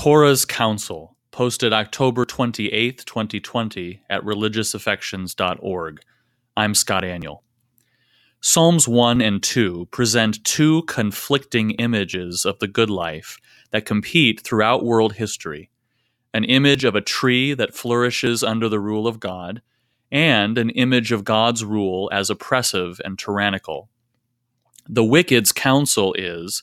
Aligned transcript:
Torah's 0.00 0.46
Counsel, 0.46 1.14
posted 1.30 1.74
October 1.74 2.24
28, 2.24 3.04
2020 3.04 4.00
at 4.08 4.22
religiousaffections.org. 4.22 6.00
I'm 6.56 6.74
Scott 6.74 7.02
Aniol. 7.02 7.40
Psalms 8.40 8.88
1 8.88 9.20
and 9.20 9.42
2 9.42 9.88
present 9.90 10.42
two 10.42 10.84
conflicting 10.84 11.72
images 11.72 12.46
of 12.46 12.58
the 12.60 12.66
good 12.66 12.88
life 12.88 13.36
that 13.72 13.84
compete 13.84 14.40
throughout 14.40 14.86
world 14.86 15.16
history 15.16 15.68
an 16.32 16.44
image 16.44 16.84
of 16.84 16.94
a 16.94 17.02
tree 17.02 17.52
that 17.52 17.74
flourishes 17.74 18.42
under 18.42 18.70
the 18.70 18.80
rule 18.80 19.06
of 19.06 19.20
God, 19.20 19.60
and 20.10 20.56
an 20.56 20.70
image 20.70 21.12
of 21.12 21.24
God's 21.24 21.62
rule 21.62 22.08
as 22.10 22.30
oppressive 22.30 23.02
and 23.04 23.18
tyrannical. 23.18 23.90
The 24.88 25.04
wicked's 25.04 25.52
counsel 25.52 26.14
is 26.14 26.62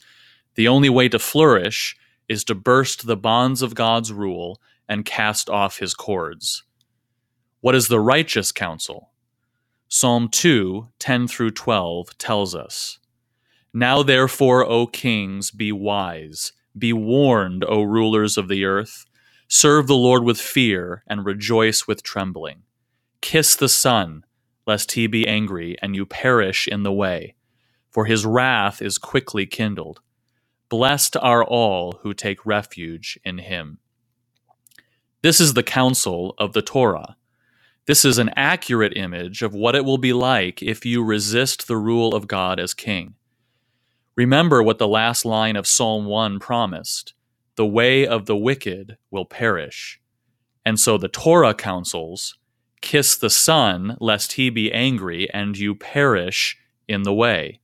the 0.55 0.67
only 0.67 0.89
way 0.89 1.07
to 1.09 1.19
flourish 1.19 1.95
is 2.27 2.43
to 2.45 2.55
burst 2.55 3.07
the 3.07 3.17
bonds 3.17 3.61
of 3.61 3.75
God's 3.75 4.11
rule 4.11 4.61
and 4.87 5.05
cast 5.05 5.49
off 5.49 5.79
his 5.79 5.93
cords. 5.93 6.63
What 7.61 7.75
is 7.75 7.87
the 7.87 7.99
righteous 7.99 8.51
counsel? 8.51 9.11
Psalm 9.89 10.29
2, 10.29 10.89
10 10.99 11.27
through 11.27 11.51
12 11.51 12.17
tells 12.17 12.53
us 12.53 12.99
Now 13.73 14.03
therefore, 14.03 14.65
O 14.65 14.87
kings, 14.87 15.51
be 15.51 15.71
wise, 15.71 16.53
be 16.77 16.93
warned, 16.93 17.63
O 17.65 17.83
rulers 17.83 18.37
of 18.37 18.47
the 18.47 18.65
earth. 18.65 19.05
Serve 19.47 19.87
the 19.87 19.95
Lord 19.95 20.23
with 20.23 20.39
fear 20.39 21.03
and 21.07 21.25
rejoice 21.25 21.87
with 21.87 22.03
trembling. 22.03 22.63
Kiss 23.21 23.55
the 23.55 23.69
Son, 23.69 24.25
lest 24.65 24.91
he 24.91 25.07
be 25.07 25.25
angry 25.25 25.77
and 25.81 25.95
you 25.95 26.05
perish 26.05 26.67
in 26.67 26.83
the 26.83 26.91
way, 26.91 27.35
for 27.89 28.05
his 28.05 28.25
wrath 28.25 28.81
is 28.81 28.97
quickly 28.97 29.45
kindled. 29.45 30.01
Blessed 30.69 31.15
are 31.17 31.43
all 31.43 31.99
who 32.01 32.13
take 32.13 32.45
refuge 32.45 33.19
in 33.23 33.37
him. 33.37 33.79
This 35.21 35.39
is 35.39 35.53
the 35.53 35.63
counsel 35.63 36.35
of 36.37 36.53
the 36.53 36.61
Torah. 36.61 37.15
This 37.85 38.03
is 38.03 38.17
an 38.17 38.31
accurate 38.35 38.97
image 38.97 39.41
of 39.41 39.53
what 39.53 39.75
it 39.75 39.85
will 39.85 39.97
be 39.97 40.11
like 40.11 40.61
if 40.61 40.85
you 40.85 41.03
resist 41.03 41.67
the 41.67 41.77
rule 41.77 42.13
of 42.13 42.27
God 42.27 42.59
as 42.59 42.73
king. 42.73 43.15
Remember 44.15 44.61
what 44.61 44.77
the 44.77 44.87
last 44.87 45.23
line 45.23 45.55
of 45.55 45.65
Psalm 45.65 46.05
1 46.05 46.39
promised 46.39 47.13
the 47.55 47.65
way 47.65 48.05
of 48.05 48.25
the 48.25 48.37
wicked 48.37 48.97
will 49.09 49.25
perish. 49.25 49.99
And 50.65 50.79
so 50.79 50.97
the 50.97 51.07
Torah 51.07 51.53
counsels 51.53 52.37
kiss 52.81 53.15
the 53.15 53.29
Son, 53.29 53.97
lest 53.99 54.33
he 54.33 54.49
be 54.49 54.71
angry 54.71 55.29
and 55.33 55.57
you 55.57 55.73
perish 55.73 56.57
in 56.87 57.03
the 57.03 57.13
way. 57.13 57.59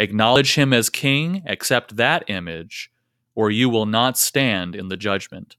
Acknowledge 0.00 0.54
him 0.54 0.72
as 0.72 0.88
king, 0.88 1.42
accept 1.46 1.96
that 1.96 2.24
image, 2.28 2.90
or 3.34 3.50
you 3.50 3.68
will 3.68 3.84
not 3.84 4.16
stand 4.18 4.74
in 4.74 4.88
the 4.88 4.96
judgment. 4.96 5.56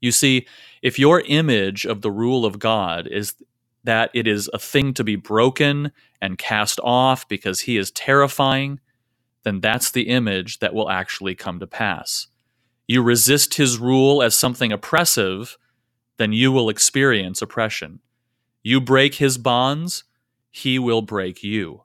You 0.00 0.12
see, 0.12 0.46
if 0.80 0.96
your 0.96 1.22
image 1.22 1.84
of 1.84 2.02
the 2.02 2.10
rule 2.10 2.46
of 2.46 2.60
God 2.60 3.08
is 3.08 3.34
that 3.82 4.10
it 4.14 4.28
is 4.28 4.48
a 4.54 4.60
thing 4.60 4.94
to 4.94 5.02
be 5.02 5.16
broken 5.16 5.90
and 6.22 6.38
cast 6.38 6.78
off 6.84 7.26
because 7.28 7.62
he 7.62 7.76
is 7.76 7.90
terrifying, 7.90 8.78
then 9.42 9.60
that's 9.60 9.90
the 9.90 10.08
image 10.08 10.60
that 10.60 10.74
will 10.74 10.88
actually 10.88 11.34
come 11.34 11.58
to 11.58 11.66
pass. 11.66 12.28
You 12.86 13.02
resist 13.02 13.54
his 13.54 13.78
rule 13.78 14.22
as 14.22 14.38
something 14.38 14.70
oppressive, 14.70 15.58
then 16.16 16.32
you 16.32 16.52
will 16.52 16.68
experience 16.68 17.42
oppression. 17.42 17.98
You 18.62 18.80
break 18.80 19.16
his 19.16 19.36
bonds, 19.36 20.04
he 20.50 20.78
will 20.78 21.02
break 21.02 21.42
you. 21.42 21.82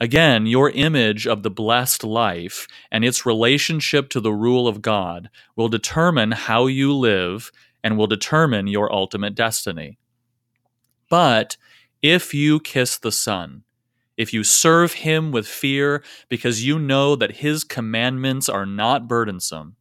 Again, 0.00 0.46
your 0.46 0.70
image 0.70 1.26
of 1.26 1.42
the 1.42 1.50
blessed 1.50 2.04
life 2.04 2.68
and 2.90 3.04
its 3.04 3.26
relationship 3.26 4.08
to 4.10 4.20
the 4.20 4.32
rule 4.32 4.68
of 4.68 4.80
God 4.80 5.28
will 5.56 5.68
determine 5.68 6.30
how 6.32 6.66
you 6.66 6.94
live 6.94 7.50
and 7.82 7.98
will 7.98 8.06
determine 8.06 8.68
your 8.68 8.92
ultimate 8.92 9.34
destiny. 9.34 9.98
But 11.10 11.56
if 12.00 12.32
you 12.32 12.60
kiss 12.60 12.96
the 12.96 13.10
Son, 13.10 13.64
if 14.16 14.32
you 14.32 14.44
serve 14.44 14.92
him 14.94 15.32
with 15.32 15.48
fear 15.48 16.04
because 16.28 16.64
you 16.64 16.78
know 16.78 17.16
that 17.16 17.36
his 17.36 17.64
commandments 17.64 18.48
are 18.48 18.66
not 18.66 19.08
burdensome, 19.08 19.76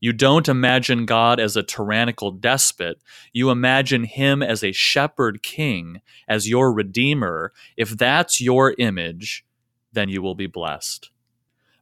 you 0.00 0.12
don't 0.12 0.48
imagine 0.48 1.06
God 1.06 1.40
as 1.40 1.56
a 1.56 1.62
tyrannical 1.62 2.30
despot. 2.30 3.02
You 3.32 3.50
imagine 3.50 4.04
him 4.04 4.42
as 4.42 4.62
a 4.62 4.72
shepherd 4.72 5.42
king, 5.42 6.00
as 6.28 6.48
your 6.48 6.72
redeemer. 6.72 7.52
If 7.76 7.90
that's 7.90 8.40
your 8.40 8.74
image, 8.78 9.44
then 9.92 10.08
you 10.08 10.22
will 10.22 10.34
be 10.34 10.46
blessed. 10.46 11.10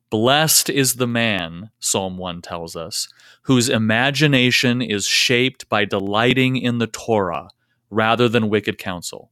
Blessed 0.08 0.70
is 0.70 0.94
the 0.94 1.06
man, 1.06 1.70
Psalm 1.80 2.16
1 2.16 2.40
tells 2.42 2.76
us, 2.76 3.08
whose 3.42 3.68
imagination 3.68 4.80
is 4.80 5.06
shaped 5.06 5.68
by 5.68 5.84
delighting 5.84 6.56
in 6.56 6.78
the 6.78 6.86
Torah 6.86 7.50
rather 7.90 8.28
than 8.28 8.48
wicked 8.48 8.78
counsel. 8.78 9.30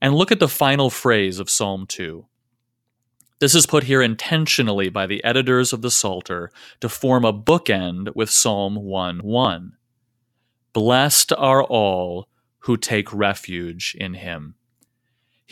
And 0.00 0.14
look 0.14 0.30
at 0.30 0.40
the 0.40 0.48
final 0.48 0.90
phrase 0.90 1.38
of 1.38 1.48
Psalm 1.48 1.86
2. 1.86 2.26
This 3.40 3.54
is 3.54 3.66
put 3.66 3.84
here 3.84 4.02
intentionally 4.02 4.88
by 4.88 5.06
the 5.06 5.24
editors 5.24 5.72
of 5.72 5.82
the 5.82 5.90
Psalter 5.90 6.52
to 6.80 6.88
form 6.88 7.24
a 7.24 7.32
bookend 7.32 8.14
with 8.14 8.30
Psalm 8.30 8.76
1 8.76 9.18
1. 9.18 9.72
Blessed 10.72 11.32
are 11.32 11.64
all 11.64 12.28
who 12.60 12.76
take 12.76 13.12
refuge 13.12 13.96
in 13.98 14.14
him. 14.14 14.54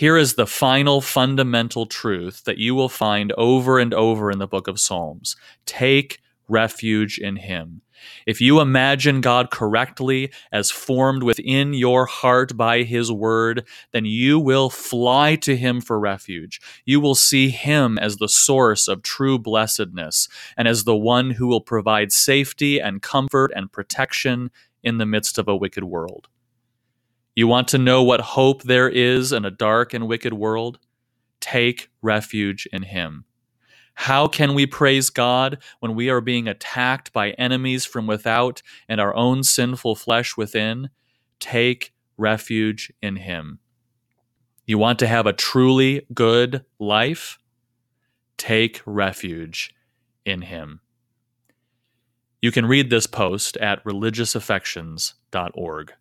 Here 0.00 0.16
is 0.16 0.33
the 0.33 0.47
final 0.47 1.03
fundamental 1.03 1.84
truth 1.84 2.44
that 2.44 2.56
you 2.56 2.75
will 2.75 2.88
find 2.88 3.33
over 3.33 3.78
and 3.78 3.93
over 3.93 4.31
in 4.31 4.38
the 4.38 4.47
book 4.47 4.66
of 4.66 4.81
Psalms 4.81 5.37
take 5.66 6.21
refuge 6.49 7.19
in 7.19 7.37
Him. 7.37 7.83
If 8.27 8.41
you 8.41 8.60
imagine 8.60 9.21
God 9.21 9.50
correctly 9.50 10.33
as 10.50 10.71
formed 10.71 11.22
within 11.22 11.75
your 11.75 12.06
heart 12.06 12.56
by 12.56 12.83
His 12.83 13.12
Word, 13.12 13.66
then 13.93 14.06
you 14.06 14.41
will 14.41 14.71
fly 14.71 15.37
to 15.37 15.55
Him 15.55 15.83
for 15.83 16.00
refuge. 16.00 16.62
You 16.87 16.99
will 16.99 17.15
see 17.15 17.50
Him 17.50 17.99
as 17.99 18.16
the 18.16 18.28
source 18.31 18.89
of 18.89 19.03
true 19.03 19.39
blessedness 19.39 20.28
and 20.56 20.66
as 20.66 20.84
the 20.84 20.97
one 20.97 21.33
who 21.33 21.47
will 21.47 21.60
provide 21.60 22.10
safety 22.10 22.81
and 22.81 23.03
comfort 23.03 23.53
and 23.55 23.71
protection 23.71 24.50
in 24.83 24.97
the 24.97 25.05
midst 25.05 25.37
of 25.37 25.47
a 25.47 25.55
wicked 25.55 25.84
world. 25.84 26.28
You 27.41 27.49
want 27.49 27.69
to 27.69 27.78
know 27.78 28.03
what 28.03 28.21
hope 28.21 28.65
there 28.65 28.91
is 28.91 29.33
in 29.33 29.47
a 29.47 29.51
dark 29.51 29.95
and 29.95 30.06
wicked 30.06 30.34
world? 30.34 30.78
Take 31.41 31.89
refuge 32.03 32.69
in 32.71 32.83
Him. 32.83 33.25
How 33.95 34.28
can 34.28 34.53
we 34.53 34.67
praise 34.67 35.09
God 35.09 35.56
when 35.78 35.95
we 35.95 36.11
are 36.11 36.21
being 36.21 36.47
attacked 36.47 37.15
by 37.15 37.31
enemies 37.31 37.87
from 37.87 38.06
without 38.06 38.61
and 38.91 39.01
our 39.01 39.17
own 39.17 39.43
sinful 39.43 39.95
flesh 39.95 40.37
within? 40.37 40.91
Take 41.39 41.95
refuge 42.19 42.93
in 43.01 43.17
Him. 43.17 43.61
You 44.67 44.77
want 44.77 44.99
to 44.99 45.07
have 45.07 45.27
a 45.27 45.33
truly 45.33 46.07
good 46.12 46.67
life? 46.78 47.39
Take 48.37 48.83
refuge 48.84 49.75
in 50.27 50.43
Him. 50.43 50.81
You 52.43 52.53
can 52.53 52.67
read 52.67 52.91
this 52.91 53.07
post 53.07 53.57
at 53.57 53.83
religiousaffections.org. 53.84 55.93